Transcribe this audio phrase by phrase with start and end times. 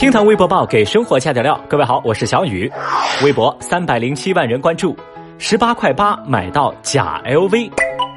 [0.00, 2.72] 听堂微博报给生活加点料，各位好，我是小雨。
[3.22, 4.96] 微博三百零七万人关注，
[5.36, 7.70] 十八块八买到假 LV。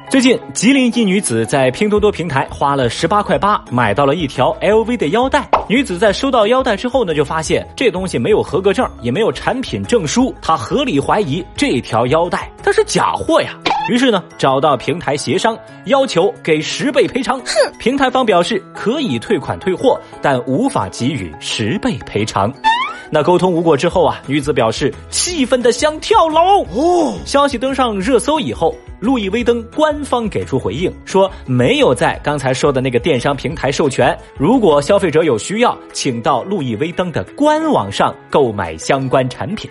[0.08, 5.46] 最近，吉林一女子在拼多多平台花了十八块八买到了一条 LV 的腰带。
[5.68, 13.50] 女子在收到腰带之后呢，就发现这东西没有合格证，也没有产品证书，她合理怀疑这条腰带它是假货呀。
[13.88, 17.38] 于是呢，找到平台协商，要求给十倍赔偿。
[17.44, 22.52] 是平台方表示可以退款退货，但无法给予十倍赔偿。
[23.10, 26.64] 那沟通无果之后啊，女子表示气愤的想跳楼。
[26.74, 28.74] 哦，消息登上热搜以后。
[29.00, 34.16] 路易威登官方给出回应说，没有在刚才说的那个电商平台授权。
[34.38, 39.70] 如果消费者有需要，请到路易威登的官网上购买相关产品。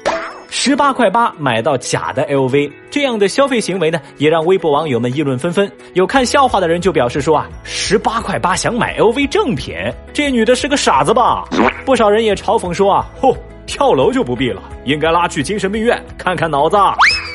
[0.56, 5.70] 十八块八买到假的 LV，这样的消费行为呢，也让微博网友们议论纷纷。
[5.96, 9.76] 有看笑话的人就表示说啊，十八块八想买 LV 正品，
[10.14, 11.44] 这女的是个傻子吧？
[11.84, 16.78] 不少人也嘲讽说啊，嚯，跳楼就不必了，应该拉去精神病院看看脑子。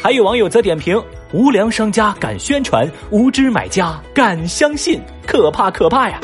[0.00, 1.02] 还有网友则点评。
[1.32, 6.18] 无良商家敢宣传，无知买家敢相信，可怕可怕呀！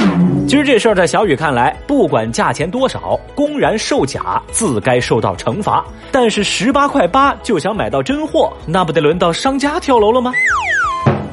[0.48, 5.84] 其实这事儿在小雨看来，不管价钱多少，公然售假自该受到惩罚。
[6.10, 10.32] 但是十八块八就想买到真货，那不得轮到商家跳楼了吗？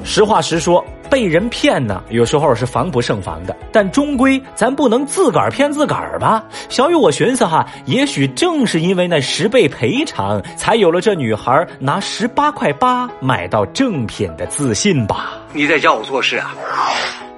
[0.03, 0.83] 实话实说。
[1.11, 6.41] 被人骗呢，有时候是防不胜防的，但终归咱不能自个儿骗自个儿吧。
[6.69, 15.33] 小雨，我寻思哈，也许正是因为那十倍赔偿，才有了这女孩拿十八块八买到正品的自信吧。
[15.51, 16.55] 你在教我做事啊？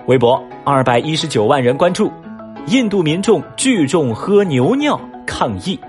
[0.06, 2.14] 微博二百一十九万人关注，
[2.68, 5.80] 印度民众聚众喝牛尿抗议。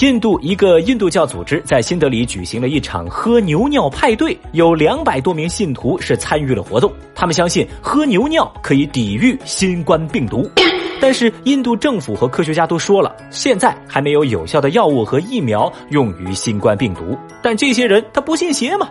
[0.00, 6.92] 印度一个印度教组织在新德里举行了一场喝牛尿派对，有两百多名信徒是参与了活动。
[7.14, 10.50] 他们相信喝牛尿可以抵御新冠病毒，
[11.00, 17.16] 但是印度政府和科学家都说了，现在还没有有效的药物和疫苗用于新冠病毒。
[17.42, 18.90] 但这些人他不信邪嘛？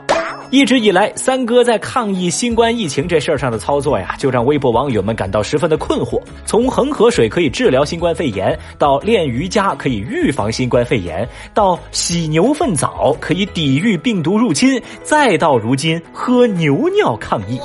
[0.52, 6.22] 一直以来，三哥在抗疫新冠疫情这事儿上的操作呀，就让微博网友们感到十分的困惑。
[6.46, 17.60] 从恒河水可以治疗新冠肺炎，到练瑜伽可以预防新冠肺炎，到洗牛粪澡可以抵御病毒入侵，再到如今喝牛尿抗议，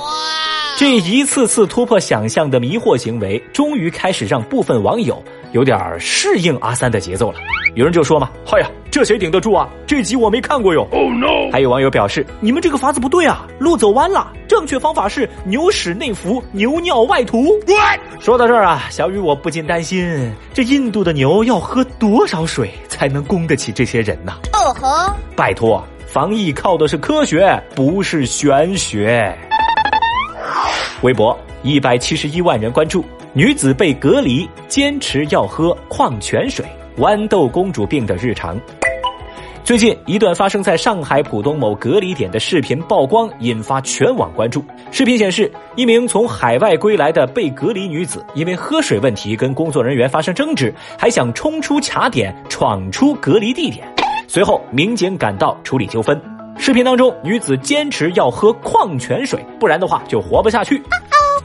[0.77, 7.37] 这一次次突破想象的迷惑行为，终于开始让部分网友有点适应阿三的节奏了。
[7.75, 9.69] 有人就说嘛：“嗨呀，这谁顶得住啊？
[9.87, 11.49] 这集我没看过哟。” Oh no！
[11.53, 14.31] 还有网友表示：“你们这个法子不对啊，路走弯了。
[14.45, 17.57] 正确方法是牛屎内服，牛尿外涂。”
[18.19, 24.33] 说到这儿啊，小雨我不禁担心，这印度的牛要喝多少水才能供得起这些人呢？
[24.51, 29.33] 哦吼，拜托，防疫靠的是科学，不是玄学。
[31.03, 36.65] 微博一百七十一万人关注，女子被隔离，坚持要喝矿泉水。
[36.97, 38.59] 豌豆公主病的日常。
[39.63, 44.63] 最近，一段发生在上海浦东某隔离点的视频曝光，引发全网关注。
[44.91, 53.87] 视频显示，一名从海外归来的被隔离女子，因为喝水问题跟工作人员发生争执，还想冲出卡点，闯出隔离地点。
[54.27, 56.19] 随后，民警赶到处理纠纷。
[56.57, 60.81] 视频当中，女子坚持要喝矿泉水，不然的话就活不下去。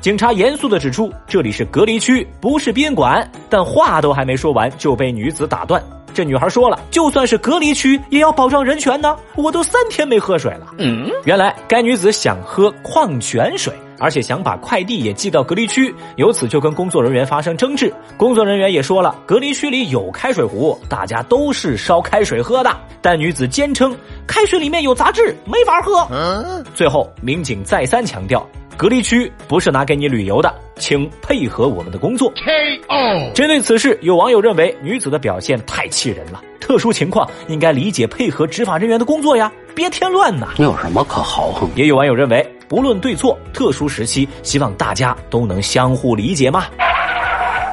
[0.07, 3.29] 警察严肃地指出，这里是隔离区，不是宾馆。
[3.51, 5.83] 但话都还没说完，就被女子打断。
[6.15, 9.17] 这女孩说了，就算是隔离区，也要保障人权呢。
[9.35, 10.69] 我都三天没喝水了。
[10.79, 17.93] 嗯，原来该女子想喝矿泉水，而且想把快递也寄到隔离区，由此就跟工作人员发生争执。
[18.17, 22.71] 工作人员也说了，隔离区里有开水壶，大家都是烧开水喝的。
[23.03, 23.93] 但女子坚称，
[24.25, 26.65] 开水里面有杂质，没法喝。
[26.77, 28.49] 最后，民警再三强调。
[28.77, 32.31] 隔离区不是拿给你旅游的，请配合我们的工作。
[32.37, 33.33] K.O.
[33.33, 40.49] 针对此事，有网友认为女子的表现太气人了，特殊情况应该理解配合执法人员的工作呀，别添乱呐。
[40.59, 41.71] 你有什么可豪横？
[41.75, 46.67] 也有网友认为，不论对错，特殊时期希望大家都能相互理解嘛。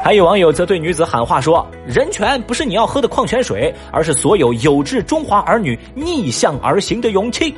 [0.05, 7.53] 还有网友则对女子喊话说：“人权不是你要喝的矿泉水，而是所有有志中华儿女逆向而行的勇气。”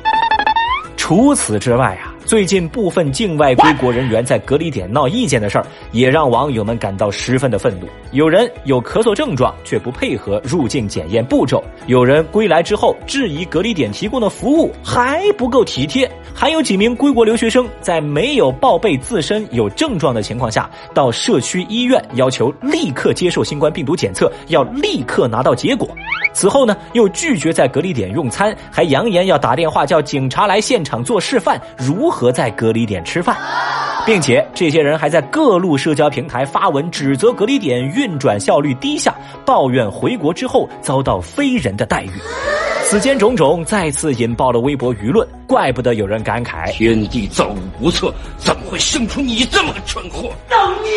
[0.96, 2.05] 除此之外啊。
[2.26, 7.86] 最近部分境外归国人员在隔离点闹意见的事儿，也让网友们感到十分的愤怒。
[8.10, 25.88] 有人有咳嗽症状却不配合入境检验步骤，有人归来之后质疑隔离点提供的服务还不够体贴，还有几名归国留学生在没有报备自身有症状的情况下，到社区医院要求立刻接受新冠病毒检测，要立刻拿到结果。
[26.36, 33.34] 此后呢，又拒绝在隔离点用餐，还扬言要打电话叫警察来现场做示范，如何在隔离点吃饭。
[34.04, 39.14] 并且这些人还在各路社交平台发文指责隔离点运转效率低下，
[39.46, 42.10] 抱怨回国之后遭到非人的待遇。
[42.84, 50.30] 此间种种再次引爆了微博舆论，怪不得有人感慨：天地造物不测，怎么会生出你这么个蠢货？
[50.50, 50.92] 造孽！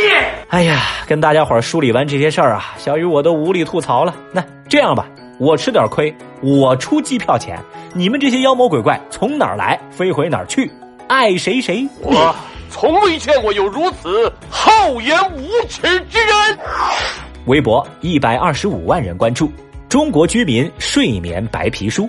[0.50, 4.14] 哎呀，跟大家伙梳理完这些事儿啊，小雨我都无力吐槽了。
[4.32, 5.08] 那这样吧，
[5.40, 7.58] 我吃点亏，我出机票钱，
[7.94, 10.70] 你们这些妖魔鬼怪从哪儿来，飞回哪儿去，
[11.08, 11.88] 爱谁谁。
[12.02, 12.36] 我
[12.70, 16.60] 从未见过有如此厚颜无耻之人。
[17.46, 19.50] 微博一百二十五万人关注。
[19.88, 22.08] 中国居民睡眠白皮书，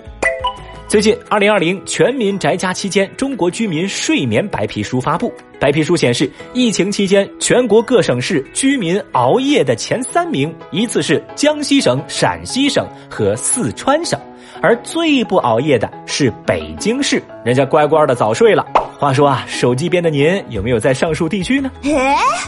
[0.91, 5.31] 最近，二零二零全民宅家期间，中国居民睡眠白皮书发布。
[5.57, 14.19] 白皮书显示，疫情期间全国各省市居民熬夜的前三名依次是江西省、陕西省和四川省，
[14.61, 18.65] 而最不熬夜的是北京市，人家乖乖的早睡了。
[19.01, 21.71] 话说啊，手机边的您有没有在上述地区呢？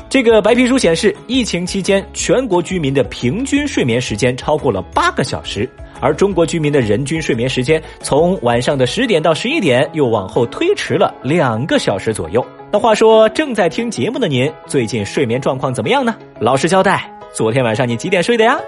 [0.08, 5.68] 这个白皮书显示，疫情期间全国居民的平均睡眠时间超过了八个小时，
[6.00, 12.46] 而中国居民的人均睡眠时间从晚上的十点到十一点又往后推迟了两个小时左右。
[12.72, 16.16] 那话说，正在听节目的您，最近睡眠状况怎么样呢？
[16.40, 18.60] 老实交代，昨天晚上你几点睡的呀？